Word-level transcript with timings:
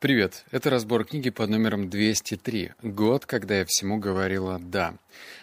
Привет, 0.00 0.46
это 0.50 0.70
разбор 0.70 1.04
книги 1.04 1.28
под 1.28 1.50
номером 1.50 1.90
203. 1.90 2.72
Год, 2.82 3.26
когда 3.26 3.58
я 3.58 3.66
всему 3.66 3.98
говорила 3.98 4.58
«да». 4.58 4.94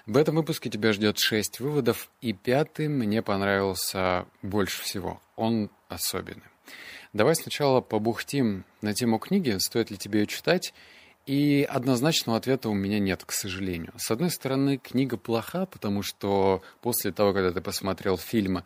В 0.08 0.18
этом 0.18 0.36
выпуске 0.36 0.72
тебя 0.72 0.94
ждет 0.94 1.20
шесть 1.20 1.60
выводов, 1.60 2.10
и 2.22 2.34
пятый 2.34 2.88
мне 2.88 3.22
понравился 3.22 4.26
больше 4.42 4.82
всего. 4.82 5.22
Он 5.36 5.70
особенный. 5.90 6.42
Давай 7.14 7.36
сначала 7.36 7.82
побухтим 7.82 8.66
на 8.82 8.96
тему 8.96 9.20
книги, 9.20 9.56
стоит 9.60 9.92
ли 9.92 9.98
тебе 9.98 10.22
ее 10.22 10.26
читать, 10.26 10.74
и 11.28 11.62
однозначного 11.70 12.40
ответа 12.40 12.70
у 12.70 12.74
меня 12.74 12.98
нет, 12.98 13.26
к 13.26 13.34
сожалению. 13.34 13.94
С 13.98 14.10
одной 14.10 14.32
стороны, 14.32 14.78
книга 14.78 15.18
плоха, 15.18 15.68
потому 15.68 16.02
что 16.02 16.64
после 16.82 17.12
того, 17.12 17.32
когда 17.32 17.52
ты 17.52 17.62
посмотрел 17.62 18.18
фильм 18.18 18.58
Э, 18.58 18.64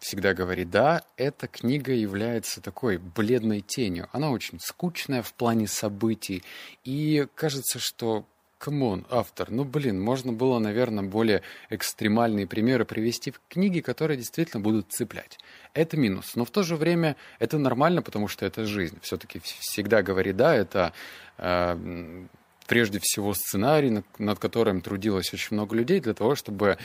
Всегда 0.00 0.34
говори 0.34 0.70
"Да", 0.70 1.04
эта 1.16 1.46
книга 1.46 1.92
является 1.92 2.60
такой 2.60 2.96
бледной 2.98 3.60
тенью. 3.60 4.08
Она 4.12 4.30
очень 4.30 4.58
скучная 4.58 5.22
в 5.22 5.32
плане 5.34 5.66
событий. 5.68 6.42
И 6.82 7.26
кажется, 7.34 7.78
что 7.78 8.24
come 8.62 8.86
on, 8.86 9.04
автор, 9.10 9.50
ну 9.50 9.64
блин, 9.64 10.00
можно 10.00 10.32
было, 10.32 10.60
наверное, 10.60 11.02
более 11.02 11.42
экстремальные 11.68 12.46
примеры 12.46 12.84
привести 12.84 13.32
в 13.32 13.40
книги, 13.48 13.80
которые 13.80 14.16
действительно 14.16 14.62
будут 14.62 14.92
цеплять. 14.92 15.38
Это 15.74 15.96
минус. 15.96 16.36
Но 16.36 16.44
в 16.44 16.50
то 16.50 16.62
же 16.62 16.76
время 16.76 17.16
это 17.40 17.58
нормально, 17.58 18.02
потому 18.02 18.28
что 18.28 18.46
это 18.46 18.64
жизнь. 18.64 18.98
Все-таки 19.02 19.40
Всегда 19.40 20.02
говори 20.02 20.36
"Да", 20.36 20.54
это 20.54 20.92
э, 21.38 22.24
прежде 22.68 23.00
всего 23.02 23.34
сценарий, 23.34 24.02
над 24.18 24.38
которым 24.38 24.80
трудилось 24.80 25.34
очень 25.34 25.56
много 25.56 25.74
людей 25.74 26.00
для 26.00 26.14
того, 26.14 26.36
чтобы 26.36 26.78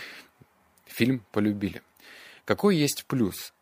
фильм 0.86 1.24
полюбили. 1.32 1.84
Какой 2.48 2.78
есть 2.78 3.04
плюс? 3.08 3.54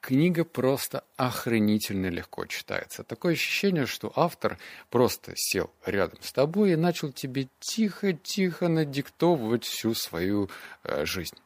Книга 0.00 0.44
просто 0.44 1.04
охренительно 1.16 2.08
легко 2.08 2.44
читается. 2.46 3.04
Такое 3.04 3.34
ощущение, 3.34 3.86
что 3.86 4.12
автор 4.16 4.58
просто 4.90 5.32
сел 5.36 5.70
рядом 5.86 6.18
с 6.22 6.32
тобой 6.32 6.72
и 6.72 6.76
начал 6.76 7.12
тебе 7.12 7.46
тихо-тихо 7.60 8.66
надиктовывать 8.66 9.62
всю 9.62 9.94
свою 9.94 10.50
э, 10.82 11.06
жизнь. 11.06 11.36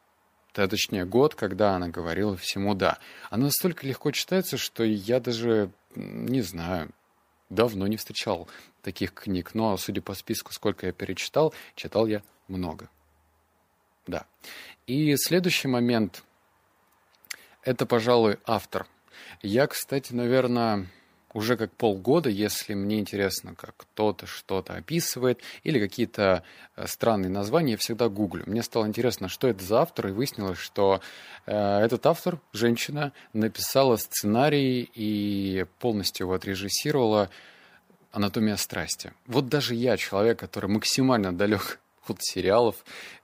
Точнее, 0.54 1.04
год, 1.04 1.34
когда 1.34 1.76
она 1.76 1.88
говорила 1.88 2.34
всему 2.34 2.74
«да». 2.74 2.98
Она 3.28 3.44
настолько 3.44 3.86
легко 3.86 4.10
читается, 4.10 4.56
что 4.56 4.82
я 4.82 5.20
даже 5.20 5.70
не 5.94 6.40
знаю, 6.40 6.88
давно 7.50 7.86
не 7.88 7.98
встречал 7.98 8.48
таких 8.80 9.12
книг. 9.12 9.50
Но, 9.52 9.76
судя 9.76 10.00
по 10.00 10.14
списку, 10.14 10.54
сколько 10.54 10.86
я 10.86 10.92
перечитал, 10.92 11.52
читал 11.74 12.06
я 12.06 12.22
много. 12.48 12.88
Да. 14.06 14.24
И 14.86 15.14
следующий 15.18 15.68
момент– 15.68 16.22
это, 17.66 17.84
пожалуй, 17.84 18.38
автор. 18.46 18.86
Я, 19.42 19.66
кстати, 19.66 20.12
наверное, 20.12 20.86
уже 21.34 21.56
как 21.56 21.72
полгода, 21.72 22.30
если 22.30 22.74
мне 22.74 23.00
интересно, 23.00 23.56
как 23.56 23.76
кто-то 23.76 24.26
что-то 24.26 24.74
описывает 24.74 25.40
или 25.64 25.80
какие-то 25.80 26.44
э, 26.76 26.86
странные 26.86 27.28
названия, 27.28 27.72
я 27.72 27.76
всегда 27.76 28.08
гуглю. 28.08 28.44
Мне 28.46 28.62
стало 28.62 28.86
интересно, 28.86 29.28
что 29.28 29.48
это 29.48 29.64
за 29.64 29.82
автор, 29.82 30.06
и 30.06 30.12
выяснилось, 30.12 30.58
что 30.58 31.00
э, 31.46 31.78
этот 31.80 32.06
автор, 32.06 32.38
женщина, 32.52 33.12
написала 33.32 33.96
сценарий 33.96 34.88
и 34.94 35.66
полностью 35.80 36.26
его 36.26 36.34
отрежиссировала 36.34 37.30
«Анатомия 38.12 38.56
страсти». 38.56 39.12
Вот 39.26 39.48
даже 39.48 39.74
я, 39.74 39.96
человек, 39.96 40.38
который 40.38 40.70
максимально 40.70 41.36
далек 41.36 41.80
от 42.06 42.18
сериалов, 42.22 42.76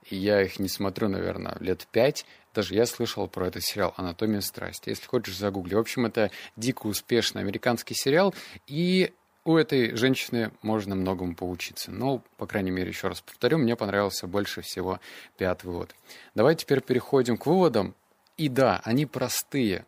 и 0.09 0.17
я 0.17 0.41
их 0.41 0.59
не 0.59 0.67
смотрю, 0.67 1.07
наверное, 1.07 1.55
лет 1.61 1.87
пять, 1.93 2.25
даже 2.53 2.75
я 2.75 2.85
слышал 2.85 3.27
про 3.27 3.47
этот 3.47 3.63
сериал 3.63 3.93
«Анатомия 3.97 4.41
страсти». 4.41 4.89
Если 4.89 5.05
хочешь, 5.05 5.37
загугли. 5.37 5.75
В 5.75 5.79
общем, 5.79 6.05
это 6.05 6.31
дико 6.55 6.87
успешный 6.87 7.41
американский 7.41 7.95
сериал, 7.95 8.33
и 8.67 9.13
у 9.45 9.57
этой 9.57 9.95
женщины 9.95 10.51
можно 10.61 10.95
многому 10.95 11.35
поучиться. 11.35 11.91
Ну, 11.91 12.21
по 12.37 12.45
крайней 12.47 12.71
мере, 12.71 12.89
еще 12.89 13.07
раз 13.07 13.21
повторю, 13.21 13.57
мне 13.57 13.75
понравился 13.75 14.27
больше 14.27 14.61
всего 14.61 14.99
пятый 15.37 15.65
вывод. 15.65 15.95
Давай 16.35 16.55
теперь 16.55 16.81
переходим 16.81 17.37
к 17.37 17.45
выводам. 17.45 17.95
И 18.37 18.49
да, 18.49 18.81
они 18.83 19.05
простые. 19.05 19.85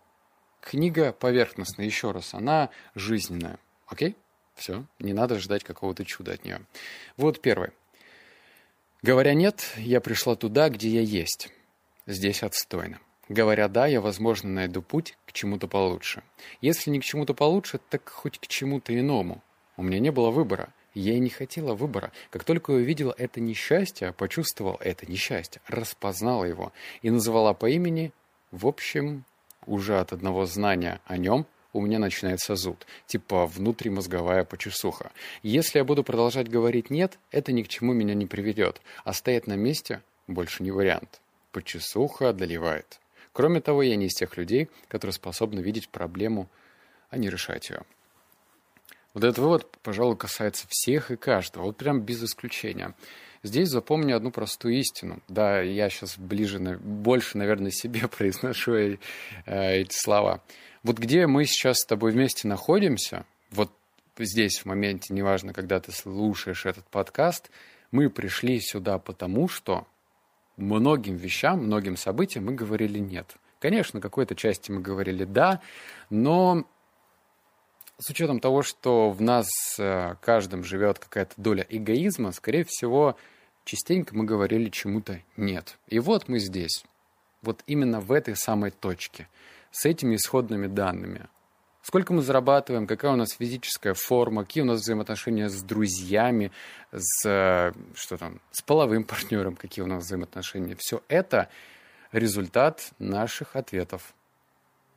Книга 0.60 1.14
поверхностная, 1.14 1.86
еще 1.86 2.12
раз, 2.12 2.34
она 2.34 2.70
жизненная. 2.96 3.60
Окей? 3.88 4.16
Все, 4.56 4.86
не 5.00 5.14
надо 5.14 5.40
ждать 5.40 5.64
какого-то 5.64 6.06
чуда 6.06 6.34
от 6.34 6.44
нее. 6.44 6.62
Вот 7.18 7.42
первый. 7.42 7.72
Говоря 9.02 9.34
«нет», 9.34 9.74
я 9.78 10.02
пришла 10.02 10.36
туда, 10.36 10.70
где 10.70 10.90
я 10.90 11.02
есть 11.02 11.50
здесь 12.08 12.44
отстойно. 12.44 13.00
Говоря 13.28 13.68
«да», 13.68 13.88
я, 13.88 14.02
возможно, 14.02 14.50
найду 14.50 14.82
путь 14.84 15.18
к 15.26 15.34
чему-то 15.34 15.68
получше. 15.68 16.22
Если 16.62 16.92
не 16.92 17.00
к 17.00 17.04
чему-то 17.04 17.34
получше, 17.34 17.80
так 17.90 18.08
хоть 18.10 18.38
к 18.38 18.48
чему-то 18.48 18.98
иному. 18.98 19.42
У 19.78 19.84
меня 19.84 20.00
не 20.00 20.12
было 20.12 20.30
выбора. 20.30 20.74
Я 20.94 21.14
и 21.14 21.20
не 21.20 21.30
хотела 21.30 21.74
выбора. 21.74 22.12
Как 22.30 22.44
только 22.44 22.72
я 22.72 22.78
увидела 22.78 23.14
это 23.18 23.42
несчастье, 23.42 24.14
почувствовал 24.14 24.78
это 24.80 25.12
несчастье, 25.12 25.62
распознала 25.68 26.46
его 26.46 26.72
и 27.02 27.10
назвала 27.10 27.54
по 27.54 27.70
имени, 27.70 28.14
в 28.52 28.68
общем, 28.68 29.26
уже 29.66 30.00
от 30.00 30.14
одного 30.14 30.46
знания 30.46 31.02
о 31.06 31.18
нем 31.18 31.48
у 31.74 31.82
меня 31.82 32.00
начинается 32.00 32.56
зуд, 32.56 32.86
типа 33.08 33.48
внутримозговая 33.48 34.46
почесуха. 34.46 35.12
Если 35.44 35.80
я 35.80 35.84
буду 35.84 36.06
продолжать 36.06 36.48
говорить 36.48 36.90
«нет», 36.90 37.20
это 37.32 37.52
ни 37.52 37.64
к 37.64 37.68
чему 37.68 37.92
меня 37.92 38.14
не 38.14 38.28
приведет, 38.28 38.80
а 39.04 39.12
стоять 39.12 39.48
на 39.48 39.58
месте 39.58 40.02
больше 40.28 40.64
не 40.64 40.72
вариант 40.72 41.20
почесуха 41.56 42.30
одолевает. 42.30 43.00
Кроме 43.32 43.62
того, 43.62 43.82
я 43.82 43.96
не 43.96 44.08
из 44.08 44.14
тех 44.14 44.36
людей, 44.36 44.68
которые 44.90 45.14
способны 45.14 45.62
видеть 45.62 45.88
проблему, 45.88 46.50
а 47.10 47.18
не 47.18 47.30
решать 47.30 47.70
ее. 47.70 47.84
Вот 49.14 49.24
этот 49.24 49.38
вывод, 49.38 49.78
пожалуй, 49.82 50.18
касается 50.18 50.66
всех 50.68 51.12
и 51.12 51.16
каждого, 51.16 51.64
вот 51.64 51.78
прям 51.78 52.02
без 52.02 52.22
исключения. 52.22 52.94
Здесь 53.42 53.70
запомни 53.70 54.12
одну 54.12 54.32
простую 54.32 54.76
истину. 54.76 55.22
Да, 55.30 55.62
я 55.62 55.90
сейчас 55.90 56.18
ближе, 56.18 56.60
больше, 56.60 57.38
наверное, 57.38 57.72
себе 57.72 58.08
произношу 58.18 58.74
э, 58.74 58.98
эти 59.46 59.96
слова. 59.98 60.44
Вот 60.84 60.98
где 60.98 61.26
мы 61.26 61.46
сейчас 61.46 61.78
с 61.78 61.86
тобой 61.86 62.12
вместе 62.12 62.50
находимся, 62.50 63.26
вот 63.52 63.72
здесь 64.20 64.60
в 64.60 64.66
моменте, 64.66 65.14
неважно, 65.14 65.54
когда 65.54 65.80
ты 65.80 65.94
слушаешь 65.94 66.66
этот 66.66 66.86
подкаст, 66.90 67.50
мы 67.92 68.10
пришли 68.10 68.60
сюда 68.60 69.00
потому, 69.00 69.48
что 69.48 69.88
многим 70.58 71.16
вещам, 71.16 71.66
многим 71.66 71.98
событиям 71.98 72.46
мы 72.46 72.54
говорили 72.54 73.00
нет. 73.00 73.36
Конечно, 73.60 74.02
какой-то 74.02 74.36
части 74.36 74.72
мы 74.72 74.82
говорили 74.82 75.24
да, 75.24 75.62
но 76.10 76.66
с 77.98 78.10
учетом 78.10 78.40
того, 78.40 78.62
что 78.62 79.12
в 79.12 79.22
нас 79.22 79.48
э, 79.80 80.16
каждом 80.22 80.64
живет 80.64 81.00
какая-то 81.00 81.34
доля 81.38 81.66
эгоизма, 81.70 82.32
скорее 82.32 82.66
всего, 82.68 83.16
частенько 83.64 84.16
мы 84.16 84.26
говорили 84.26 84.70
чему-то 84.70 85.22
нет. 85.38 85.78
И 85.88 86.00
вот 86.00 86.28
мы 86.28 86.40
здесь, 86.40 86.86
вот 87.42 87.64
именно 87.68 88.02
в 88.02 88.12
этой 88.12 88.36
самой 88.36 88.72
точке, 88.72 89.30
с 89.72 89.86
этими 89.86 90.16
исходными 90.16 90.68
данными. 90.68 91.28
Сколько 91.88 92.14
мы 92.14 92.24
зарабатываем, 92.24 92.88
какая 92.88 93.12
у 93.12 93.16
нас 93.16 93.34
физическая 93.34 93.94
форма, 93.94 94.44
какие 94.44 94.64
у 94.64 94.66
нас 94.66 94.82
взаимоотношения 94.82 95.50
с 95.50 95.62
друзьями, 95.62 96.52
с, 96.92 97.74
что 97.94 98.18
там, 98.18 98.42
с 98.50 98.64
половым 98.64 99.04
партнером, 99.06 99.56
какие 99.56 99.86
у 99.86 99.88
нас 99.88 100.04
взаимоотношения. 100.04 100.76
Все 100.80 101.04
это 101.10 101.48
результат 102.12 102.90
наших 102.98 103.56
ответов. 103.56 104.16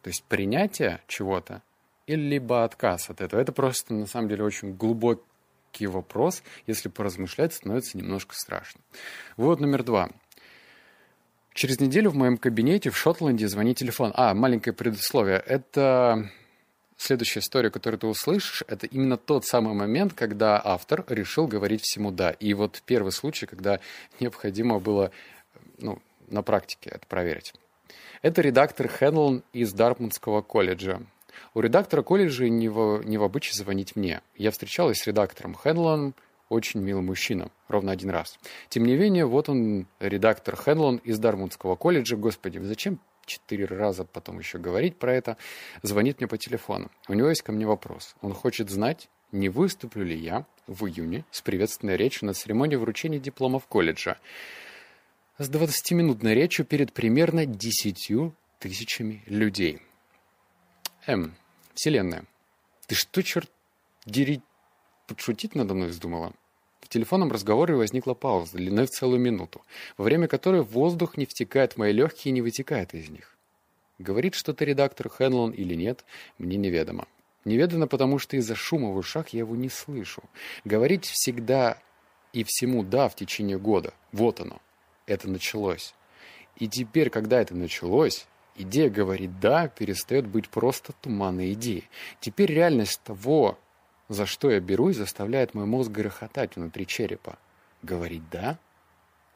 То 0.00 0.09
есть 0.09 0.25
принятие 0.25 1.03
чего-то 1.09 1.60
или 2.06 2.22
либо 2.22 2.65
отказ 2.65 3.10
от 3.10 3.20
этого. 3.20 3.38
Это 3.38 3.53
просто, 3.53 3.93
на 3.93 4.06
самом 4.06 4.31
деле, 4.31 4.44
очень 4.44 4.72
глубокий 4.72 5.87
вопрос. 5.87 6.43
Если 6.66 6.88
поразмышлять, 6.88 7.53
становится 7.53 7.99
немножко 7.99 8.34
страшно. 8.34 8.81
Вот 9.37 9.60
номер 9.60 9.82
два. 9.82 10.09
Через 11.53 11.81
неделю 11.81 12.09
в 12.09 12.16
моем 12.16 12.38
кабинете 12.38 12.88
в 12.88 12.97
Шотландии 12.97 13.44
звонит 13.44 13.76
телефон. 13.76 14.10
А, 14.15 14.32
маленькое 14.32 14.75
предусловие. 14.75 15.37
Это 15.37 16.31
следующая 16.98 17.41
история, 17.41 17.70
которую 17.70 17.98
ты 18.00 18.06
услышишь, 18.06 18.64
это 18.69 18.86
именно 18.86 19.16
тот 19.16 19.47
самый 19.47 19.72
момент, 19.72 20.12
когда 20.12 20.61
автор 20.62 21.05
решил 21.08 21.46
говорить 21.46 21.82
всему 21.82 22.11
«да». 22.11 22.31
И 22.32 22.52
вот 22.52 22.82
первый 22.84 23.12
случай, 23.12 23.46
когда 23.46 23.81
необходимо 24.20 24.78
было 24.81 25.11
ну, 25.78 25.99
на 26.28 26.43
практике 26.43 26.90
это 26.90 27.06
проверить. 27.06 27.55
Это 28.20 28.43
редактор 28.43 28.88
Хенлон 28.88 29.43
из 29.52 29.72
Дартмутского 29.72 30.43
колледжа. 30.43 31.00
У 31.55 31.61
редактора 31.61 32.02
колледжа 32.02 32.49
не 32.49 32.69
в, 32.69 33.02
не 33.05 33.17
в 33.17 33.22
обычае 33.22 33.55
звонить 33.55 33.94
мне. 33.94 34.20
Я 34.37 34.50
встречалась 34.50 34.99
с 34.99 35.06
редактором 35.06 35.55
Хенлоном, 35.55 36.14
очень 36.49 36.81
милый 36.81 37.02
мужчина, 37.02 37.50
ровно 37.69 37.93
один 37.93 38.11
раз. 38.11 38.38
Тем 38.69 38.84
не 38.87 38.96
менее, 38.96 39.26
вот 39.26 39.49
он, 39.49 39.87
редактор 40.00 40.56
Хенлон 40.56 40.96
из 40.96 41.19
Дармутского 41.19 41.76
колледжа. 41.76 42.17
Господи, 42.17 42.58
зачем 42.58 42.99
четыре 43.28 43.66
раза 43.66 44.04
потом 44.04 44.38
еще 44.40 44.58
говорить 44.58 44.96
про 44.96 45.14
это, 45.14 45.36
звонит 45.82 46.19
мне 46.19 46.26
по 46.26 46.36
телефону. 46.36 46.90
У 47.06 47.14
него 47.14 47.28
есть 47.28 47.42
ко 47.42 47.52
мне 47.52 47.66
вопрос. 47.66 48.16
Он 48.20 48.34
хочет 48.34 48.70
знать, 48.70 49.08
не 49.30 49.48
выступлю 49.48 50.04
ли 50.04 50.16
я 50.16 50.46
в 50.66 50.86
июне 50.86 51.25
с 51.30 51.40
приветственной 51.40 51.96
речью 51.96 52.26
на 52.26 52.34
церемонии 52.34 52.76
вручения 52.76 53.20
дипломов 53.20 53.66
колледжа 53.66 54.19
с 55.38 55.48
20-минутной 55.48 56.34
речью 56.34 56.66
перед 56.66 56.92
примерно 56.92 57.46
10 57.46 58.32
тысячами 58.58 59.22
людей. 59.26 59.81
М. 61.06 61.36
Вселенная. 61.74 62.24
Ты 62.86 62.94
что, 62.94 63.22
черт 63.22 63.50
Дери... 64.04 64.42
Подшутить 65.06 65.54
надо 65.54 65.72
мной 65.74 65.88
вздумала? 65.88 66.34
В 66.88 66.90
телефонном 66.90 67.31
разговоре 67.31 67.75
возникла 67.75 68.14
пауза, 68.14 68.56
длиной 68.56 68.87
в 68.87 68.90
целую 68.90 69.20
минуту, 69.20 69.61
во 69.99 70.06
время 70.06 70.26
которой 70.26 70.62
воздух 70.62 71.19
не 71.19 71.26
втекает 71.26 71.75
в 71.75 71.76
мои 71.76 71.93
легкие 71.93 72.31
и 72.31 72.32
не 72.32 72.40
вытекает 72.40 72.94
из 72.94 73.11
них. 73.11 73.37
Говорит 73.99 74.35
что-то 74.35 74.64
редактор 74.64 75.11
Хенлон 75.11 75.50
или 75.50 75.75
нет, 75.75 76.06
мне 76.38 76.56
неведомо. 76.56 77.06
Неведомо, 77.44 77.88
потому 77.88 78.19
что 78.19 78.38
из-за 78.38 78.55
шума 78.55 78.88
в 78.88 78.96
ушах 78.96 79.29
я 79.31 79.40
его 79.40 79.55
не 79.55 79.69
слышу. 79.69 80.23
Говорить 80.64 81.05
всегда 81.05 81.79
и 82.32 82.43
всему 82.43 82.82
«да» 82.82 83.11
в 83.11 83.17
течение 83.17 83.58
года. 83.58 83.93
Вот 84.12 84.41
оно. 84.41 84.58
Это 85.05 85.29
началось. 85.29 85.94
И 86.56 86.69
теперь, 86.69 87.11
когда 87.11 87.38
это 87.43 87.55
началось, 87.55 88.26
идея 88.56 88.88
говорить 88.88 89.38
«да» 89.41 89.69
перестает 89.69 90.26
быть 90.26 90.49
просто 90.49 90.94
туманной 91.02 91.52
идеей. 91.52 91.87
Теперь 92.20 92.50
реальность 92.50 93.02
того, 93.05 93.58
за 94.08 94.26
что 94.26 94.50
я 94.50 94.60
берусь, 94.60 94.96
заставляет 94.96 95.55
мой 95.55 95.66
мозг 95.66 95.90
грохотать 95.90 96.56
внутри 96.56 96.87
черепа. 96.87 97.38
Говорить 97.82 98.28
«да»? 98.31 98.58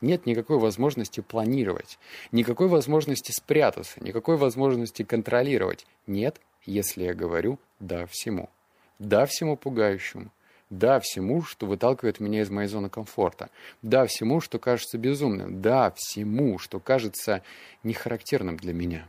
Нет 0.00 0.26
никакой 0.26 0.58
возможности 0.58 1.20
планировать, 1.20 1.98
никакой 2.32 2.66
возможности 2.66 3.30
спрятаться, 3.30 4.02
никакой 4.02 4.36
возможности 4.36 5.04
контролировать. 5.04 5.86
Нет, 6.08 6.40
если 6.64 7.04
я 7.04 7.14
говорю 7.14 7.58
«да» 7.78 8.06
всему. 8.06 8.50
«Да» 8.98 9.26
всему 9.26 9.56
пугающему. 9.56 10.30
Да 10.70 11.00
всему, 11.00 11.42
что 11.42 11.66
выталкивает 11.66 12.19
меня 12.19 12.40
из 12.40 12.48
моей 12.48 12.66
зоны 12.66 12.88
комфорта. 12.88 13.50
Да 13.82 14.06
всему, 14.06 14.40
что 14.40 14.58
кажется 14.58 14.96
безумным. 14.96 15.60
Да 15.60 15.92
всему, 15.94 16.58
что 16.58 16.80
кажется 16.80 17.42
нехарактерным 17.82 18.56
для 18.56 18.72
меня. 18.72 19.06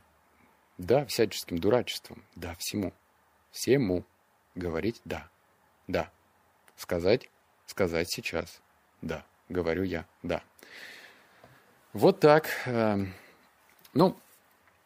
Да 0.77 1.05
всяческим 1.05 1.59
дурачеством. 1.59 2.21
Да 2.35 2.53
всему. 2.59 2.91
Всему. 3.51 4.03
Говорить 4.55 5.01
«да». 5.05 5.29
Да. 5.87 6.09
Сказать? 6.75 7.29
Сказать 7.65 8.09
сейчас. 8.09 8.61
Да. 9.01 9.25
Говорю 9.49 9.83
я. 9.83 10.05
Да. 10.21 10.41
Вот 11.93 12.19
так. 12.19 12.47
Эм, 12.65 13.13
ну, 13.93 14.17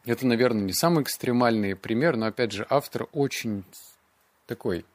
это, 0.06 0.26
наверное, 0.26 0.64
не 0.64 0.74
самый 0.74 1.04
экстремальный 1.04 1.76
пример, 1.76 2.16
но, 2.16 2.28
опять 2.28 2.52
же, 2.52 2.66
автор 2.70 3.08
очень 3.12 3.64
такой 4.46 4.86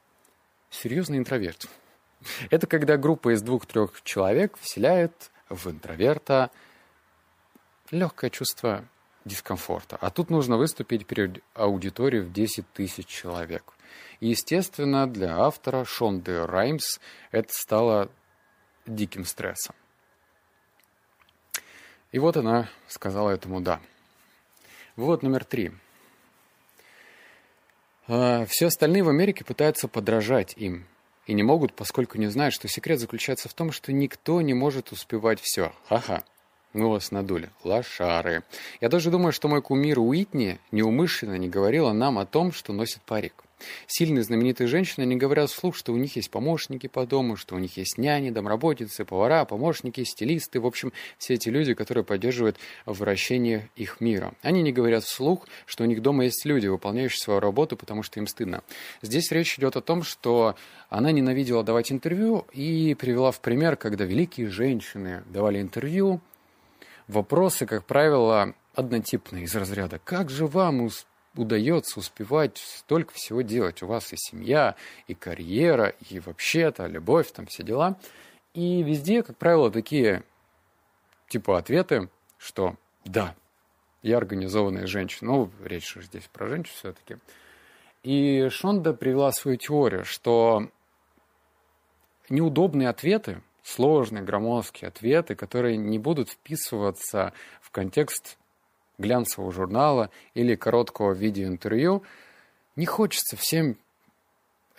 серьезный 0.71 1.19
интроверт. 1.19 1.69
Это 2.51 2.67
когда 2.67 2.97
группа 2.97 3.35
из 3.35 3.43
двух-трех 3.43 4.03
человек 4.03 4.57
вселяет 4.59 5.31
в 5.49 5.69
интроверта 5.69 6.51
легкое 7.91 8.31
чувство 8.31 8.85
дискомфорта. 9.25 9.97
А 10.01 10.11
тут 10.11 10.31
нужно 10.31 10.57
выступить 10.57 11.07
перед 11.07 11.43
аудиторией 11.55 12.25
в 12.25 12.33
10 12.33 12.67
тысяч 12.73 13.07
человек. 13.07 13.65
И, 14.21 14.29
естественно, 14.29 15.07
для 15.07 15.39
автора 15.39 15.85
Шонды 15.85 16.47
Раймс 16.47 16.99
это 17.31 17.53
стало 17.53 18.11
диким 18.87 19.25
стрессом. 19.25 19.75
И 22.13 22.19
вот 22.19 22.37
она 22.37 22.69
сказала 22.89 23.31
этому 23.31 23.61
«да». 23.61 23.81
Вот 24.97 25.23
номер 25.23 25.45
три. 25.45 25.73
А, 28.07 28.45
все 28.47 28.67
остальные 28.67 29.03
в 29.03 29.09
Америке 29.09 29.45
пытаются 29.45 29.89
подражать 29.89 30.53
им. 30.57 30.87
И 31.27 31.33
не 31.35 31.43
могут, 31.43 31.73
поскольку 31.73 32.19
не 32.19 32.27
знают, 32.27 32.53
что 32.53 32.69
секрет 32.69 33.01
заключается 33.01 33.49
в 33.49 33.55
том, 33.55 33.73
что 33.73 33.93
никто 33.93 34.41
не 34.43 34.55
может 34.55 34.93
успевать 34.93 35.41
все. 35.41 35.73
Ха-ха. 35.89 36.25
Мы 36.73 36.89
вас 36.89 37.11
надули. 37.11 37.51
Лошары. 37.65 38.43
Я 38.81 38.89
даже 38.89 39.11
думаю, 39.11 39.33
что 39.33 39.49
мой 39.49 39.63
кумир 39.63 40.01
Уитни 40.01 40.59
неумышленно 40.71 41.37
не 41.37 41.49
говорила 41.49 41.93
нам 41.93 42.19
о 42.19 42.27
том, 42.27 42.51
что 42.53 42.73
носит 42.73 43.03
парик. 43.03 43.45
Сильные 43.87 44.23
знаменитые 44.23 44.67
женщины 44.67 45.05
не 45.05 45.17
говорят 45.17 45.51
вслух, 45.51 45.77
что 45.77 45.93
у 45.93 45.97
них 45.97 46.17
есть 46.17 46.31
помощники 46.31 46.87
по 46.87 47.07
дому, 47.07 47.37
что 47.37 47.55
у 47.55 47.59
них 47.59 47.77
есть 47.77 47.99
няни, 47.99 48.31
домработницы, 48.31 49.05
повара, 49.05 49.45
помощники, 49.45 50.03
стилисты, 50.05 50.61
в 50.61 50.67
общем, 50.67 50.93
все 51.19 51.35
эти 51.35 51.49
люди, 51.49 51.75
которые 51.75 52.05
поддерживают 52.05 52.57
вращение 52.87 53.71
их 53.77 54.01
мира. 54.01 54.35
Они 54.43 54.63
не 54.63 54.73
говорят 54.73 55.05
вслух, 55.05 55.47
что 55.67 55.85
у 55.85 55.87
них 55.87 56.03
дома 56.03 56.25
есть 56.25 56.45
люди, 56.45 56.67
выполняющие 56.67 57.19
свою 57.19 57.41
работу, 57.41 57.77
потому 57.77 58.03
что 58.03 58.21
им 58.21 58.27
стыдно. 58.27 58.63
Здесь 59.03 59.31
речь 59.31 59.59
идет 59.59 59.77
о 59.77 59.81
том, 59.81 60.03
что 60.03 60.57
она 60.89 61.13
ненавидела 61.13 61.63
давать 61.63 61.93
интервью 61.93 62.47
и 62.53 62.95
привела 62.95 63.31
в 63.31 63.41
пример, 63.41 63.77
когда 63.77 64.05
великие 64.05 64.49
женщины 64.49 65.23
давали 65.27 65.61
интервью, 65.61 66.21
вопросы, 67.09 67.67
как 67.67 67.85
правило, 67.85 68.55
однотипные 68.75 69.45
из 69.45 69.55
разряда 69.55 70.01
«Как 70.03 70.31
же 70.31 70.47
вам 70.47 70.89
удается 71.37 71.99
успевать 71.99 72.59
столько 72.59 73.15
всего 73.15 73.43
делать. 73.43 73.83
У 73.83 73.87
вас 73.87 74.13
и 74.13 74.17
семья, 74.17 74.77
и 75.07 75.15
карьера, 75.15 75.95
и 76.09 76.21
вообще-то 76.21 76.87
любовь, 76.87 77.31
там 77.33 77.47
все 77.47 77.63
дела. 77.63 77.99
И 78.55 78.83
везде, 78.83 79.23
как 79.23 79.37
правило, 79.37 79.71
такие 79.71 80.25
типа 81.29 81.59
ответы, 81.59 82.09
что 82.39 82.77
да, 83.05 83.35
я 84.03 84.19
организованная 84.19 84.87
женщина. 84.87 85.33
Ну, 85.33 85.51
речь 85.65 85.93
же 85.95 86.03
здесь 86.03 86.29
про 86.33 86.47
женщин 86.47 86.75
все-таки. 86.75 87.17
И 88.03 88.49
Шонда 88.51 88.93
привела 88.93 89.33
свою 89.33 89.57
теорию, 89.57 90.05
что 90.05 90.69
неудобные 92.29 92.89
ответы, 92.89 93.43
сложные, 93.63 94.25
громоздкие 94.25 94.89
ответы, 94.89 95.35
которые 95.35 95.77
не 95.77 95.99
будут 95.99 96.31
вписываться 96.31 97.33
в 97.61 97.71
контекст 97.71 98.39
глянцевого 99.03 99.53
журнала 99.53 100.09
или 100.33 100.55
короткого 100.55 101.13
видеоинтервью, 101.13 102.03
не 102.77 102.87
хочется 102.87 103.37
всем 103.37 103.77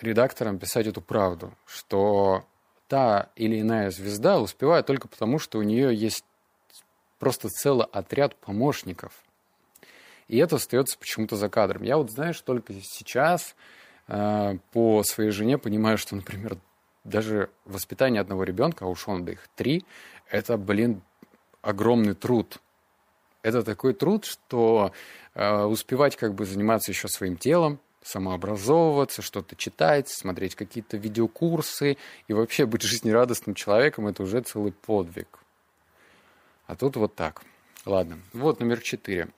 редакторам 0.00 0.58
писать 0.58 0.88
эту 0.88 1.00
правду, 1.00 1.52
что 1.66 2.44
та 2.88 3.30
или 3.36 3.60
иная 3.60 3.90
звезда 3.90 4.40
успевает 4.40 4.86
только 4.86 5.08
потому, 5.08 5.38
что 5.38 5.58
у 5.58 5.62
нее 5.62 5.94
есть 5.94 6.24
просто 7.18 7.48
целый 7.48 7.86
отряд 7.92 8.34
помощников. 8.36 9.12
И 10.28 10.38
это 10.38 10.56
остается 10.56 10.98
почему-то 10.98 11.36
за 11.36 11.48
кадром. 11.48 11.82
Я 11.82 11.96
вот, 11.96 12.10
знаешь, 12.10 12.40
только 12.40 12.74
сейчас 12.82 13.54
э, 14.08 14.58
по 14.72 15.02
своей 15.04 15.30
жене 15.30 15.58
понимаю, 15.58 15.98
что, 15.98 16.16
например, 16.16 16.58
даже 17.04 17.50
воспитание 17.64 18.20
одного 18.20 18.44
ребенка, 18.44 18.86
а 18.86 18.88
уж 18.88 19.06
он 19.08 19.24
да 19.24 19.32
их 19.32 19.48
три, 19.54 19.84
это, 20.28 20.56
блин, 20.56 21.02
огромный 21.62 22.14
труд 22.14 22.58
это 23.44 23.62
такой 23.62 23.92
труд, 23.92 24.24
что 24.24 24.92
э, 25.34 25.62
успевать 25.64 26.16
как 26.16 26.34
бы 26.34 26.46
заниматься 26.46 26.90
еще 26.90 27.08
своим 27.08 27.36
телом, 27.36 27.78
самообразовываться, 28.02 29.20
что-то 29.20 29.54
читать, 29.54 30.08
смотреть 30.08 30.54
какие-то 30.54 30.96
видеокурсы 30.96 31.98
и 32.26 32.32
вообще 32.32 32.64
быть 32.64 32.82
жизнерадостным 32.90 33.54
человеком– 33.54 34.06
это 34.08 34.22
уже 34.22 34.40
целый 34.40 34.72
подвиг. 34.72 35.38
А 36.66 36.74
тут 36.74 36.96
вот 36.96 37.14
так. 37.14 37.42
Ладно, 37.84 38.18
вот 38.32 38.60
номер 38.60 38.80
четыре. 38.80 39.28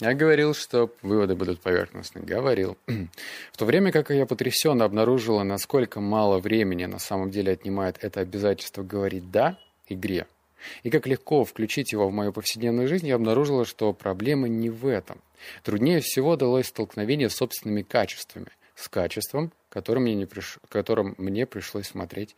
Я 0.00 0.14
говорил, 0.14 0.52
что 0.52 0.92
выводы 1.02 1.36
будут 1.36 1.60
поверхностны. 1.60 2.22
Говорил. 2.22 2.76
В 3.52 3.56
то 3.56 3.64
время 3.64 3.92
как 3.92 4.10
я 4.10 4.26
потрясенно 4.26 4.84
обнаружила, 4.84 5.44
насколько 5.44 6.00
мало 6.00 6.40
времени 6.40 6.86
на 6.86 6.98
самом 6.98 7.30
деле 7.30 7.52
отнимает 7.52 7.98
это 8.00 8.18
обязательство 8.20 8.82
говорить 8.82 9.30
«да» 9.30 9.56
игре– 9.86 10.26
и 10.82 10.90
как 10.90 11.06
легко 11.06 11.44
включить 11.44 11.92
его 11.92 12.08
в 12.08 12.12
мою 12.12 12.32
повседневную 12.32 12.88
жизнь, 12.88 13.06
я 13.06 13.14
обнаружила, 13.16 13.64
что 13.64 13.92
проблема 13.92 14.48
не 14.48 14.70
в 14.70 14.86
этом. 14.86 15.20
Труднее 15.62 16.00
всего 16.00 16.36
далось 16.36 16.66
столкновение 16.66 17.30
с 17.30 17.36
собственными 17.36 17.82
качествами, 17.82 18.48
с 18.74 18.88
качеством, 18.88 19.52
которым 19.68 20.04
мне, 20.04 20.14
не 20.14 20.26
приш... 20.26 20.58
которым 20.68 21.14
мне 21.18 21.46
пришлось 21.46 21.86
смотреть 21.86 22.36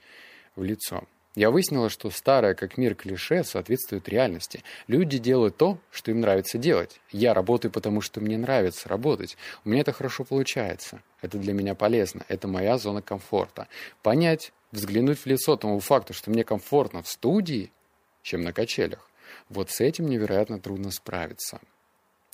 в 0.56 0.62
лицо. 0.62 1.04
Я 1.34 1.50
выяснила, 1.50 1.88
что 1.88 2.10
старое 2.10 2.54
как 2.54 2.76
мир 2.76 2.94
клише 2.94 3.42
соответствует 3.42 4.06
реальности. 4.06 4.62
Люди 4.86 5.16
делают 5.16 5.56
то, 5.56 5.78
что 5.90 6.10
им 6.10 6.20
нравится 6.20 6.58
делать. 6.58 7.00
Я 7.10 7.32
работаю, 7.32 7.72
потому 7.72 8.02
что 8.02 8.20
мне 8.20 8.36
нравится 8.36 8.86
работать. 8.90 9.38
У 9.64 9.70
меня 9.70 9.80
это 9.80 9.92
хорошо 9.92 10.24
получается. 10.24 11.00
Это 11.22 11.38
для 11.38 11.54
меня 11.54 11.74
полезно. 11.74 12.26
Это 12.28 12.48
моя 12.48 12.76
зона 12.76 13.00
комфорта. 13.00 13.66
Понять, 14.02 14.52
взглянуть 14.72 15.20
в 15.20 15.26
лицо 15.26 15.56
тому 15.56 15.80
факту, 15.80 16.12
что 16.12 16.30
мне 16.30 16.44
комфортно 16.44 17.02
в 17.02 17.08
студии– 17.08 17.72
чем 18.22 18.42
на 18.42 18.52
качелях. 18.52 19.08
Вот 19.48 19.70
с 19.70 19.80
этим 19.80 20.06
невероятно 20.06 20.60
трудно 20.60 20.90
справиться. 20.90 21.60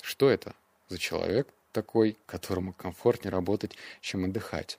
Что 0.03 0.31
это 0.31 0.55
за 0.89 0.99
человек 0.99 1.49
такой, 1.73 2.17
которому 2.27 2.73
комфортнее 2.73 3.33
работать, 3.33 3.77
чем 4.01 4.25
отдыхать? 4.25 4.79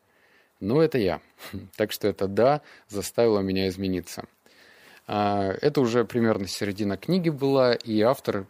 Ну, 0.59 0.81
это 0.81 0.97
я. 0.97 1.21
Так 1.75 1.91
что 1.91 2.07
это 2.07 2.27
«да» 2.27 2.61
заставило 2.87 3.39
меня 3.39 3.67
измениться. 3.69 4.25
А, 5.07 5.51
это 5.61 5.81
уже 5.81 6.05
примерно 6.05 6.47
середина 6.47 6.97
книги 6.97 7.29
была, 7.29 7.73
и 7.73 8.01
автор 8.01 8.45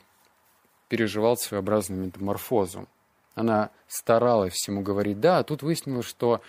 переживал 0.87 1.37
своеобразную 1.37 2.07
метаморфозу. 2.07 2.87
Она 3.35 3.69
старалась 3.87 4.53
всему 4.53 4.81
говорить 4.81 5.19
«да», 5.19 5.39
а 5.39 5.43
тут 5.43 5.61
выяснилось, 5.61 6.05
что 6.05 6.41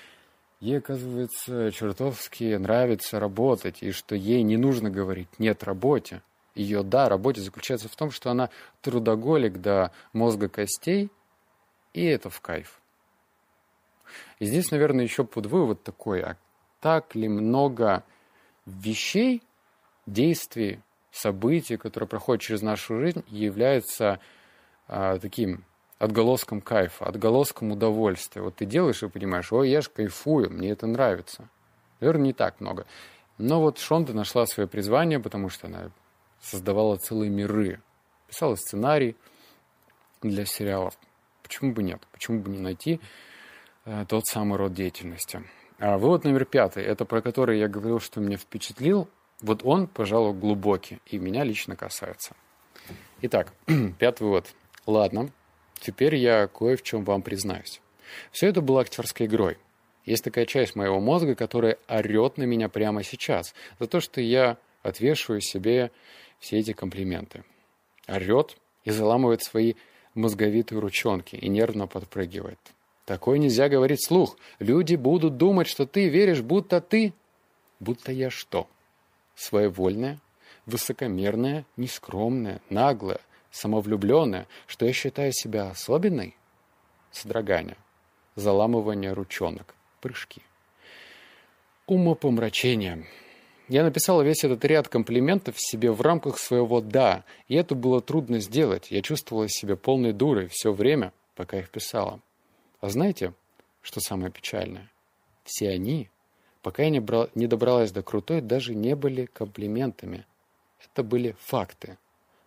ей, 0.60 0.78
оказывается, 0.78 1.72
чертовски 1.72 2.56
нравится 2.56 3.18
работать, 3.18 3.82
и 3.82 3.92
что 3.92 4.14
ей 4.14 4.42
не 4.42 4.56
нужно 4.56 4.90
говорить 4.90 5.28
«нет 5.38 5.64
работе». 5.64 6.22
Ее 6.54 6.82
«да» 6.82 7.08
работе 7.08 7.40
заключается 7.40 7.88
в 7.88 7.96
том, 7.96 8.10
что 8.10 8.30
она 8.30 8.50
трудоголик 8.82 9.58
до 9.58 9.92
мозга 10.12 10.48
костей, 10.48 11.10
и 11.94 12.04
это 12.04 12.28
в 12.28 12.40
кайф. 12.40 12.80
И 14.38 14.44
здесь, 14.44 14.70
наверное, 14.70 15.04
еще 15.04 15.24
под 15.24 15.46
вывод 15.46 15.82
такой, 15.82 16.22
а 16.22 16.36
так 16.80 17.14
ли 17.14 17.28
много 17.28 18.04
вещей, 18.66 19.42
действий, 20.06 20.80
событий, 21.12 21.76
которые 21.76 22.08
проходят 22.08 22.42
через 22.42 22.62
нашу 22.62 22.98
жизнь, 23.00 23.24
являются 23.28 24.20
а, 24.88 25.18
таким 25.18 25.64
отголоском 26.00 26.62
кайфа, 26.62 27.04
отголоском 27.04 27.70
удовольствия. 27.72 28.42
Вот 28.42 28.56
ты 28.56 28.64
делаешь 28.64 29.02
и 29.02 29.08
понимаешь, 29.08 29.52
ой, 29.52 29.68
я 29.68 29.82
же 29.82 29.90
кайфую, 29.90 30.50
мне 30.50 30.70
это 30.70 30.86
нравится. 30.86 31.48
Наверное, 32.00 32.24
не 32.24 32.32
так 32.32 32.58
много. 32.58 32.86
Но 33.36 33.60
вот 33.60 33.78
Шонда 33.78 34.14
нашла 34.14 34.46
свое 34.46 34.66
призвание, 34.66 35.20
потому 35.20 35.50
что 35.50 35.66
она 35.66 35.90
создавала 36.40 36.96
целые 36.96 37.30
миры, 37.30 37.80
писала 38.28 38.54
сценарий 38.56 39.14
для 40.22 40.46
сериалов. 40.46 40.98
Почему 41.42 41.72
бы 41.72 41.82
нет? 41.82 42.00
Почему 42.12 42.40
бы 42.40 42.50
не 42.50 42.58
найти 42.58 42.98
э, 43.84 44.06
тот 44.08 44.26
самый 44.26 44.56
род 44.56 44.72
деятельности? 44.72 45.44
А 45.78 45.98
вывод 45.98 46.24
номер 46.24 46.46
пятый, 46.46 46.82
это 46.82 47.04
про 47.04 47.20
который 47.20 47.58
я 47.58 47.68
говорил, 47.68 48.00
что 48.00 48.20
меня 48.20 48.38
впечатлил. 48.38 49.06
Вот 49.42 49.62
он, 49.64 49.86
пожалуй, 49.86 50.32
глубокий 50.32 51.00
и 51.04 51.18
меня 51.18 51.44
лично 51.44 51.76
касается. 51.76 52.34
Итак, 53.20 53.52
пятый 53.98 54.22
вывод. 54.22 54.46
Ладно, 54.86 55.30
теперь 55.80 56.14
я 56.16 56.46
кое 56.46 56.76
в 56.76 56.82
чем 56.82 57.04
вам 57.04 57.22
признаюсь. 57.22 57.80
Все 58.32 58.48
это 58.48 58.60
было 58.60 58.80
актерской 58.80 59.26
игрой. 59.26 59.58
Есть 60.04 60.24
такая 60.24 60.46
часть 60.46 60.76
моего 60.76 61.00
мозга, 61.00 61.34
которая 61.34 61.78
орет 61.88 62.36
на 62.36 62.44
меня 62.44 62.68
прямо 62.68 63.02
сейчас 63.02 63.54
за 63.78 63.86
то, 63.86 64.00
что 64.00 64.20
я 64.20 64.56
отвешиваю 64.82 65.40
себе 65.40 65.90
все 66.38 66.58
эти 66.58 66.72
комплименты. 66.72 67.44
Орет 68.08 68.56
и 68.84 68.90
заламывает 68.90 69.42
свои 69.42 69.74
мозговитые 70.14 70.80
ручонки 70.80 71.36
и 71.36 71.48
нервно 71.48 71.86
подпрыгивает. 71.86 72.58
Такое 73.04 73.38
нельзя 73.38 73.68
говорить 73.68 74.04
слух. 74.04 74.36
Люди 74.58 74.94
будут 74.94 75.36
думать, 75.36 75.66
что 75.66 75.86
ты 75.86 76.08
веришь, 76.08 76.42
будто 76.42 76.80
ты... 76.80 77.12
Будто 77.78 78.12
я 78.12 78.30
что? 78.30 78.68
Своевольная, 79.34 80.20
высокомерная, 80.66 81.64
нескромная, 81.76 82.60
наглая, 82.68 83.20
самовлюбленная, 83.50 84.46
что 84.66 84.86
я 84.86 84.92
считаю 84.92 85.32
себя 85.32 85.70
особенной? 85.70 86.36
Содрогание, 87.10 87.76
заламывание 88.36 89.12
ручонок, 89.12 89.74
прыжки. 90.00 90.42
Умопомрачение. 91.86 93.06
Я 93.68 93.84
написала 93.84 94.22
весь 94.22 94.42
этот 94.44 94.64
ряд 94.64 94.88
комплиментов 94.88 95.54
себе 95.58 95.92
в 95.92 96.00
рамках 96.00 96.38
своего 96.38 96.80
«да», 96.80 97.24
и 97.46 97.54
это 97.54 97.74
было 97.74 98.00
трудно 98.00 98.40
сделать. 98.40 98.90
Я 98.90 99.00
чувствовала 99.02 99.48
себя 99.48 99.76
полной 99.76 100.12
дурой 100.12 100.48
все 100.48 100.72
время, 100.72 101.12
пока 101.36 101.58
их 101.58 101.70
писала. 101.70 102.20
А 102.80 102.88
знаете, 102.88 103.32
что 103.82 104.00
самое 104.00 104.32
печальное? 104.32 104.90
Все 105.44 105.70
они, 105.70 106.10
пока 106.62 106.82
я 106.82 106.90
не, 106.90 107.00
брал, 107.00 107.28
не 107.34 107.46
добралась 107.46 107.92
до 107.92 108.02
крутой, 108.02 108.40
даже 108.40 108.74
не 108.74 108.96
были 108.96 109.26
комплиментами. 109.26 110.26
Это 110.84 111.02
были 111.02 111.36
факты. 111.40 111.98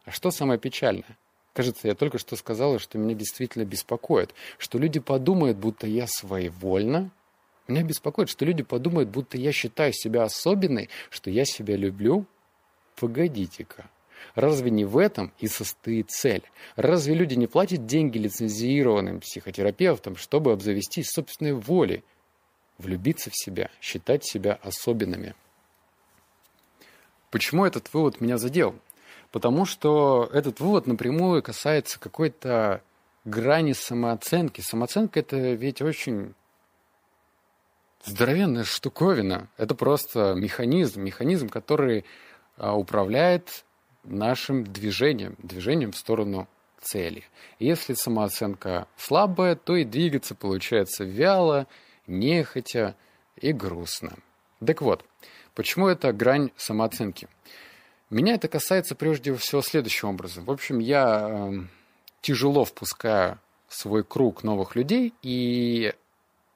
А 0.05 0.12
что 0.12 0.31
самое 0.31 0.60
печальное? 0.60 1.17
Кажется, 1.53 1.88
я 1.88 1.95
только 1.95 2.17
что 2.17 2.36
сказала, 2.36 2.79
что 2.79 2.98
меня 2.98 3.13
действительно 3.13 3.63
беспокоит, 3.63 4.33
что 4.57 4.79
люди 4.79 5.00
подумают, 5.00 5.57
будто 5.57 5.86
я 5.86 6.07
своевольна. 6.07 7.12
Меня 7.67 7.83
беспокоит, 7.83 8.29
что 8.29 8.43
люди 8.43 8.63
подумают, 8.63 9.10
будто 9.10 9.38
я 9.38 9.51
считаю 9.51 9.93
себя 9.93 10.24
особенной, 10.24 10.89
что 11.10 11.29
я 11.29 11.45
себя 11.45 11.77
люблю. 11.77 12.25
Погодите-ка. 12.95 13.89
Разве 14.36 14.72
не 14.72 14.83
в 14.83 14.98
этом 14.98 15.31
и 15.39 15.48
состоит 15.48 16.10
цель? 16.10 16.43
Разве 16.75 17.13
люди 17.13 17.36
не 17.36 17.48
платят 17.48 17.86
деньги 17.86 18.17
лицензированным 18.17 19.19
психотерапевтам, 19.19 20.15
чтобы 20.15 20.51
обзавестись 20.53 21.10
собственной 21.12 21.53
волей, 21.53 22.03
влюбиться 22.77 23.29
в 23.29 23.36
себя, 23.36 23.69
считать 23.79 24.25
себя 24.25 24.60
особенными? 24.63 25.36
Почему 27.29 27.65
этот 27.65 27.93
вывод 27.93 28.22
меня 28.22 28.38
задел? 28.38 28.75
Потому 29.33 29.65
что 29.65 30.29
этот 30.31 30.59
вывод 30.59 30.85
напрямую 30.85 31.41
касается 31.41 31.99
какой-то 31.99 32.83
грани 33.25 33.73
самооценки. 33.73 34.61
Самооценка 34.61 35.21
это 35.21 35.37
ведь 35.53 35.81
очень 35.81 36.35
здоровенная 38.05 38.63
штуковина. 38.63 39.49
Это 39.57 39.73
просто 39.73 40.35
механизм, 40.35 41.01
механизм, 41.01 41.49
который 41.49 42.05
а, 42.57 42.77
управляет 42.77 43.65
нашим 44.03 44.65
движением, 44.65 45.35
движением 45.39 45.93
в 45.93 45.97
сторону 45.97 46.47
цели. 46.79 47.23
Если 47.57 47.95
самооценка 47.95 48.87
слабая, 48.97 49.55
то 49.55 49.75
и 49.75 49.83
двигаться 49.83 50.35
получается 50.35 51.05
вяло, 51.05 51.65
нехотя 52.05 52.95
и 53.37 53.51
грустно. 53.51 54.13
Так 54.63 54.83
вот, 54.83 55.03
почему 55.55 55.87
это 55.87 56.13
грань 56.13 56.51
самооценки? 56.55 57.27
Меня 58.13 58.36
это 58.36 58.48
касается 58.48 58.93
прежде 58.93 59.34
всего 59.36 59.63
следующим 59.63 60.10
образом. 60.10 60.46
В 60.46 60.51
общем, 60.51 60.77
я 60.77 61.27
э, 61.29 61.62
тяжело 62.22 62.63
впускаю 62.63 63.39
в 63.67 63.74
свой 63.74 64.03
круг 64.03 64.43
новых 64.43 64.75
людей, 64.75 65.15
и 65.24 65.93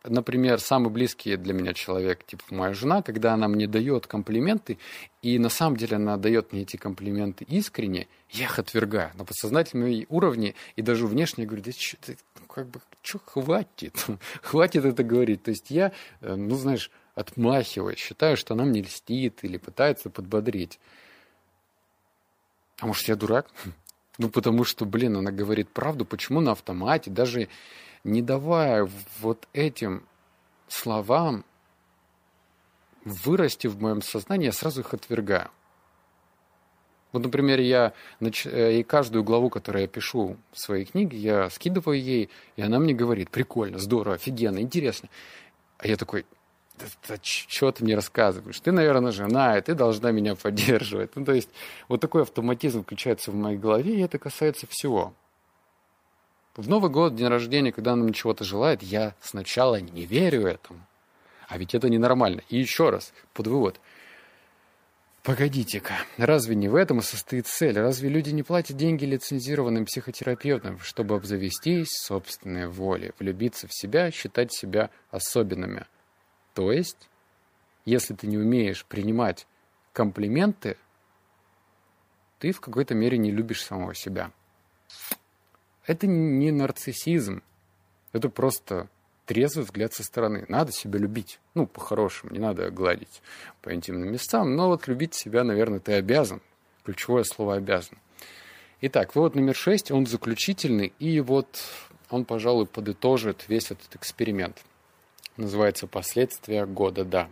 например, 0.04 0.60
самый 0.60 0.90
близкий 0.90 1.36
для 1.36 1.54
меня 1.54 1.74
человек, 1.74 2.24
типа 2.26 2.44
моя 2.52 2.74
жена, 2.74 3.02
когда 3.02 3.34
она 3.34 3.48
мне 3.48 3.68
дает 3.68 4.06
комплименты, 4.06 4.78
и 5.24 5.40
на 5.40 5.50
самом 5.50 5.78
деле 5.78 5.98
она 5.98 6.18
дает 6.18 6.54
мне 6.54 6.62
эти 6.62 6.78
комплименты 6.78 7.44
искренне, 7.46 8.08
я 8.30 8.46
их 8.46 8.60
отвергаю 8.60 9.12
на 9.16 9.26
подсознательном 9.26 10.06
уровне, 10.10 10.54
и 10.76 10.84
даже 10.84 11.08
внешне 11.08 11.48
говорю, 11.48 11.64
да 11.64 11.72
что 11.72 11.98
ты, 11.98 12.18
как 12.48 12.68
бы, 12.68 12.82
что 13.02 13.20
хватит, 13.26 14.06
хватит 14.44 14.86
это 14.86 15.04
говорить. 15.04 15.42
То 15.42 15.50
есть 15.50 15.72
я, 15.72 15.92
э, 16.22 16.36
ну, 16.36 16.56
знаешь, 16.56 16.92
отмахиваюсь, 17.16 17.98
считаю, 17.98 18.38
что 18.38 18.54
она 18.54 18.64
мне 18.64 18.84
льстит 18.84 19.44
или 19.44 19.58
пытается 19.58 20.12
подбодрить. 20.12 20.80
А 22.80 22.88
может, 22.88 23.08
я 23.08 23.16
дурак? 23.16 23.48
Ну, 24.20 24.30
потому 24.30 24.64
что, 24.64 24.86
блин, 24.86 25.16
она 25.16 25.30
говорит 25.30 25.70
правду, 25.70 26.04
почему 26.04 26.42
на 26.42 26.54
автомате, 26.54 27.12
даже 27.12 27.50
не 28.04 28.24
давая 28.24 28.90
вот 29.20 29.48
этим 29.54 30.08
словам 30.68 31.46
вырасти 33.06 33.68
в 33.68 33.80
моем 33.80 34.02
сознании, 34.02 34.48
я 34.48 34.52
сразу 34.52 34.82
их 34.82 34.96
отвергаю. 34.96 35.52
Вот, 37.14 37.24
например, 37.24 37.60
я 37.60 37.94
э, 38.20 38.80
и 38.80 38.84
каждую 38.84 39.24
главу, 39.24 39.50
которую 39.50 39.84
я 39.84 39.88
пишу 39.88 40.38
в 40.52 40.60
своей 40.60 40.86
книге, 40.86 41.18
я 41.18 41.50
скидываю 41.50 42.02
ей, 42.02 42.30
и 42.56 42.62
она 42.62 42.80
мне 42.80 42.94
говорит, 42.94 43.30
прикольно, 43.30 43.80
здорово, 43.80 44.16
офигенно, 44.16 44.60
интересно. 44.60 45.10
А 45.78 45.88
я 45.88 45.96
такой, 45.96 46.26
да, 47.08 47.16
что 47.22 47.72
ты 47.72 47.84
мне 47.84 47.96
рассказываешь? 47.96 48.60
Ты, 48.60 48.72
наверное, 48.72 49.12
жена, 49.12 49.58
и 49.58 49.62
ты 49.62 49.74
должна 49.74 50.12
меня 50.12 50.36
поддерживать. 50.36 51.16
Ну, 51.16 51.26
то 51.26 51.34
есть 51.34 51.50
вот 51.88 52.02
такой 52.02 52.24
автоматизм 52.24 52.84
включается 52.84 53.32
в 53.32 53.36
моей 53.36 53.58
голове, 53.58 53.96
и 53.96 54.02
это 54.02 54.18
касается 54.20 54.68
всего. 54.70 55.14
В 56.56 56.68
Новый 56.68 56.90
год, 56.90 57.16
день 57.16 57.28
рождения, 57.28 57.72
когда 57.72 57.94
она 57.94 58.04
мне 58.04 58.14
чего-то 58.14 58.44
желает, 58.44 58.82
я 58.82 59.14
сначала 59.22 59.80
не 59.80 60.06
верю 60.06 60.48
этому. 60.48 60.80
А 61.48 61.58
ведь 61.58 61.76
это 61.76 61.88
ненормально. 61.90 62.42
И 62.50 62.58
еще 62.58 62.90
раз, 62.90 63.14
под 63.34 63.48
вывод. 63.48 63.80
Погодите-ка, 65.24 65.94
разве 66.18 66.56
не 66.56 66.70
в 66.70 66.76
этом 66.76 67.00
и 67.00 67.04
состоит 67.04 67.48
цель? 67.48 67.78
Разве 67.78 68.10
люди 68.10 68.30
не 68.30 68.44
платят 68.44 68.78
деньги 68.78 69.04
лицензированным 69.04 69.86
психотерапевтам, 69.86 70.80
чтобы 70.80 71.16
обзавестись 71.16 71.90
собственной 71.90 72.68
волей, 72.68 73.12
влюбиться 73.20 73.68
в 73.68 73.74
себя, 73.74 74.10
считать 74.10 74.54
себя 74.54 74.90
особенными? 75.12 75.86
То 76.58 76.72
есть, 76.72 77.08
если 77.86 78.16
ты 78.16 78.26
не 78.26 78.40
умеешь 78.40 78.84
принимать 78.84 79.46
комплименты, 79.94 80.76
ты 82.40 82.52
в 82.52 82.62
какой-то 82.62 82.96
мере 82.96 83.20
не 83.20 83.30
любишь 83.30 83.64
самого 83.64 83.94
себя. 83.94 84.32
Это 85.86 86.08
не 86.08 86.50
нарциссизм. 86.50 87.44
Это 88.12 88.30
просто 88.30 88.90
трезвый 89.28 89.66
взгляд 89.66 89.94
со 89.94 90.02
стороны. 90.02 90.46
Надо 90.48 90.72
себя 90.72 90.98
любить. 90.98 91.40
Ну, 91.54 91.68
по-хорошему, 91.68 92.32
не 92.32 92.40
надо 92.40 92.72
гладить 92.72 93.22
по 93.62 93.72
интимным 93.76 94.12
местам. 94.12 94.56
Но 94.56 94.70
вот 94.70 94.88
любить 94.88 95.14
себя, 95.14 95.44
наверное, 95.44 95.80
ты 95.80 95.94
обязан. 95.94 96.42
Ключевое 96.84 97.24
слово 97.24 97.58
«обязан». 97.58 98.00
Итак, 98.82 99.14
вывод 99.14 99.36
номер 99.36 99.56
шесть, 99.56 99.92
он 99.92 100.08
заключительный, 100.08 100.92
и 100.98 101.20
вот 101.20 101.48
он, 102.10 102.26
пожалуй, 102.26 102.66
подытожит 102.66 103.48
весь 103.48 103.70
этот 103.70 103.96
эксперимент. 103.96 104.64
Называется 105.38 105.86
«Последствия 105.86 106.66
года 106.66 107.06
да». 107.06 107.30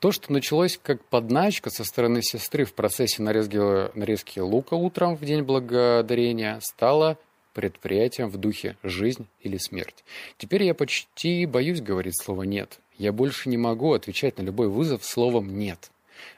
То, 0.00 0.12
что 0.12 0.32
началось 0.32 0.78
как 0.82 1.04
подначка 1.04 1.70
со 1.70 1.84
стороны 1.84 2.22
сестры 2.22 2.64
в 2.64 2.72
процессе 2.72 3.20
нарезки, 3.22 3.96
нарезки 3.98 4.38
лука 4.38 4.74
утром 4.74 5.16
в 5.16 5.24
День 5.24 5.42
Благодарения, 5.42 6.58
стало 6.62 7.18
предприятием 7.52 8.30
в 8.30 8.38
духе 8.38 8.76
«жизнь 8.82 9.26
или 9.42 9.58
смерть». 9.58 10.04
Теперь 10.38 10.62
я 10.62 10.74
почти 10.74 11.44
боюсь 11.44 11.82
говорить 11.82 12.18
слово 12.18 12.44
«нет». 12.44 12.78
Я 12.96 13.12
больше 13.12 13.48
не 13.48 13.58
могу 13.58 13.92
отвечать 13.92 14.38
на 14.38 14.42
любой 14.42 14.68
вызов 14.68 15.04
словом 15.04 15.58
«нет». 15.58 15.90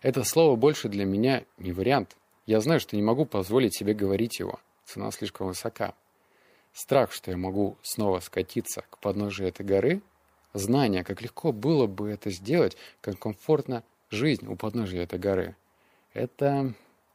Это 0.03 0.25
слово 0.25 0.57
больше 0.57 0.89
для 0.89 1.05
меня 1.05 1.45
не 1.59 1.73
вариант. 1.73 2.17
Я 2.47 2.61
знаю, 2.61 2.81
что 2.81 2.97
не 2.97 3.03
могу 3.03 3.27
позволить 3.27 3.77
себе 3.77 3.95
говорить 3.95 4.41
его. 4.41 4.59
Цена 4.87 5.11
слишком 5.11 5.47
высока. 5.47 5.95
Страх, 6.73 7.13
что 7.13 7.31
я 7.31 7.37
могу 7.37 7.77
снова 7.83 8.21
скатиться 8.21 8.83
к 8.91 8.99
подножию 8.99 9.49
этой 9.49 9.65
горы, 9.65 10.01
знание, 10.53 11.05
как 11.05 11.23
легко 11.23 11.53
было 11.53 11.87
бы 11.87 12.11
это 12.11 12.31
сделать, 12.31 12.77
как 13.01 13.19
комфортно 13.19 13.85
жизнь 14.11 14.47
у 14.47 14.57
подножия 14.57 15.03
этой 15.03 15.19
горы. 15.19 15.57
Это, 16.13 16.75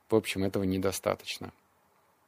в 0.10 0.16
общем, 0.16 0.44
этого 0.44 0.64
недостаточно. 0.64 1.52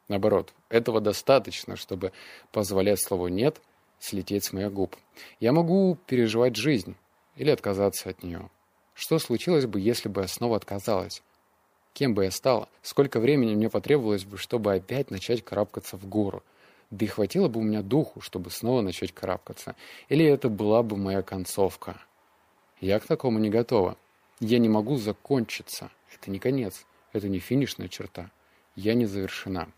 Наоборот, 0.08 0.52
этого 0.68 1.00
достаточно, 1.00 1.76
чтобы 1.76 2.12
позволять 2.52 3.00
слову 3.00 3.28
«нет» 3.28 3.60
слететь 3.98 4.44
с 4.44 4.52
моих 4.52 4.72
губ. 4.72 4.96
Я 5.40 5.52
могу 5.52 5.98
переживать 6.06 6.56
жизнь 6.56 6.96
или 7.36 7.50
отказаться 7.50 8.10
от 8.10 8.22
нее. 8.22 8.48
Что 8.94 9.18
случилось 9.18 9.66
бы, 9.66 9.80
если 9.80 10.08
бы 10.08 10.22
я 10.22 10.28
снова 10.28 10.56
отказалась? 10.56 11.22
Кем 11.92 12.14
бы 12.14 12.24
я 12.24 12.30
стала? 12.30 12.68
Сколько 12.82 13.20
времени 13.20 13.54
мне 13.54 13.68
потребовалось 13.68 14.24
бы, 14.24 14.38
чтобы 14.38 14.72
опять 14.72 15.10
начать 15.10 15.44
карабкаться 15.44 15.96
в 15.96 16.06
гору? 16.06 16.42
Да 16.90 17.04
и 17.04 17.08
хватило 17.08 17.48
бы 17.48 17.60
у 17.60 17.62
меня 17.62 17.82
духу, 17.82 18.20
чтобы 18.20 18.50
снова 18.50 18.80
начать 18.80 19.12
карабкаться. 19.12 19.76
Или 20.08 20.24
это 20.24 20.48
была 20.48 20.82
бы 20.82 20.96
моя 20.96 21.22
концовка? 21.22 22.00
Я 22.80 22.98
к 22.98 23.06
такому 23.06 23.38
не 23.38 23.50
готова. 23.50 23.96
Я 24.40 24.58
не 24.58 24.68
могу 24.68 24.96
закончиться. 24.96 25.90
Это 26.14 26.30
не 26.30 26.38
конец. 26.38 26.86
Это 27.12 27.28
не 27.28 27.40
финишная 27.40 27.88
черта. 27.88 28.30
Я 28.74 28.94
не 28.94 29.06
завершена. 29.06 29.68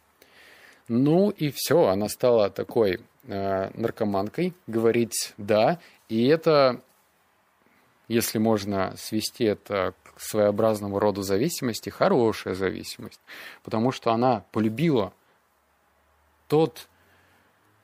Ну 0.87 1.31
и 1.31 1.50
все, 1.55 1.87
она 1.87 2.09
стала 2.09 2.50
такой 2.50 3.00
э, 3.25 3.71
наркоманкой, 3.75 4.55
говорить 4.67 5.35
«да». 5.37 5.79
И 6.09 6.26
это, 6.26 6.83
если 8.09 8.38
можно 8.38 8.95
свести 8.97 9.45
это 9.45 9.95
к 10.02 10.21
своеобразному 10.21 10.99
роду 10.99 11.23
зависимости, 11.23 11.90
хорошая 11.90 12.55
зависимость. 12.55 13.21
Потому 13.62 13.93
что 13.93 14.11
она 14.11 14.45
полюбила 14.50 15.12
тот, 16.49 16.88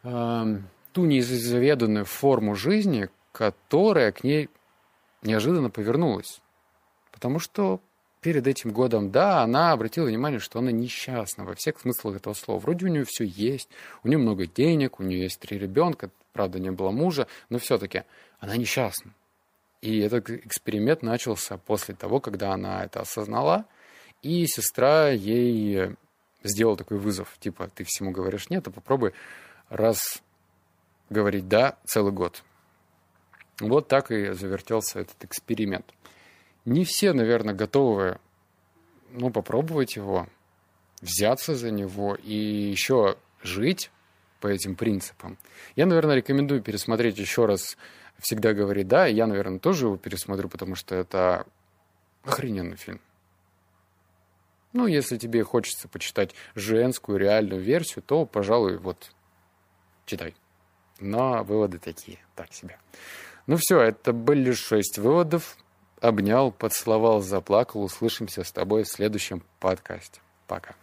э, 0.06 0.58
ту 0.92 1.04
неизведанную 1.04 2.04
форму 2.04 2.54
жизни, 2.54 3.08
которая 3.32 4.12
к 4.12 4.24
ней 4.24 4.48
неожиданно 5.22 5.70
повернулась. 5.70 6.40
Потому 7.12 7.38
что 7.38 7.80
перед 8.20 8.46
этим 8.46 8.72
годом, 8.72 9.10
да, 9.10 9.42
она 9.42 9.72
обратила 9.72 10.06
внимание, 10.06 10.40
что 10.40 10.58
она 10.58 10.72
несчастна 10.72 11.44
во 11.44 11.54
всех 11.54 11.78
смыслах 11.78 12.16
этого 12.16 12.34
слова. 12.34 12.58
Вроде 12.58 12.86
у 12.86 12.88
нее 12.88 13.04
все 13.04 13.24
есть, 13.24 13.68
у 14.02 14.08
нее 14.08 14.18
много 14.18 14.46
денег, 14.46 14.98
у 15.00 15.02
нее 15.02 15.22
есть 15.22 15.38
три 15.38 15.58
ребенка, 15.58 16.10
правда, 16.32 16.58
не 16.58 16.70
было 16.70 16.90
мужа, 16.90 17.26
но 17.50 17.58
все-таки 17.58 18.02
она 18.38 18.56
несчастна. 18.56 19.12
И 19.80 19.98
этот 19.98 20.30
эксперимент 20.30 21.02
начался 21.02 21.58
после 21.58 21.94
того, 21.94 22.20
когда 22.20 22.52
она 22.52 22.84
это 22.84 23.00
осознала, 23.00 23.66
и 24.22 24.46
сестра 24.46 25.10
ей 25.10 25.94
сделала 26.42 26.76
такой 26.76 26.98
вызов, 26.98 27.36
типа, 27.38 27.70
ты 27.74 27.84
всему 27.84 28.10
говоришь 28.10 28.50
нет, 28.50 28.66
а 28.66 28.70
попробуй 28.70 29.12
раз 29.68 30.22
говорить 31.10 31.48
да 31.48 31.78
целый 31.84 32.12
год. 32.12 32.42
Вот 33.60 33.88
так 33.88 34.10
и 34.10 34.32
завертелся 34.32 35.00
этот 35.00 35.24
эксперимент 35.24 35.92
не 36.66 36.84
все, 36.84 37.12
наверное, 37.14 37.54
готовы 37.54 38.18
ну, 39.12 39.30
попробовать 39.30 39.96
его, 39.96 40.28
взяться 41.00 41.54
за 41.54 41.70
него 41.70 42.16
и 42.16 42.34
еще 42.34 43.16
жить 43.42 43.90
по 44.40 44.48
этим 44.48 44.74
принципам. 44.74 45.38
Я, 45.76 45.86
наверное, 45.86 46.16
рекомендую 46.16 46.60
пересмотреть 46.60 47.18
еще 47.18 47.46
раз 47.46 47.78
«Всегда 48.18 48.52
говори 48.52 48.82
да», 48.82 49.06
я, 49.06 49.26
наверное, 49.26 49.60
тоже 49.60 49.86
его 49.86 49.96
пересмотрю, 49.96 50.48
потому 50.48 50.74
что 50.74 50.94
это 50.94 51.46
охрененный 52.24 52.76
фильм. 52.76 53.00
Ну, 54.72 54.86
если 54.86 55.16
тебе 55.16 55.42
хочется 55.44 55.88
почитать 55.88 56.34
женскую 56.54 57.18
реальную 57.18 57.62
версию, 57.62 58.02
то, 58.02 58.26
пожалуй, 58.26 58.76
вот, 58.76 59.12
читай. 60.06 60.34
Но 60.98 61.44
выводы 61.44 61.78
такие, 61.78 62.18
так 62.34 62.52
себе. 62.52 62.78
Ну 63.46 63.56
все, 63.58 63.80
это 63.80 64.12
были 64.12 64.52
шесть 64.52 64.98
выводов 64.98 65.56
обнял, 66.00 66.52
поцеловал, 66.52 67.20
заплакал. 67.20 67.82
Услышимся 67.82 68.44
с 68.44 68.52
тобой 68.52 68.84
в 68.84 68.88
следующем 68.88 69.42
подкасте. 69.60 70.20
Пока. 70.46 70.74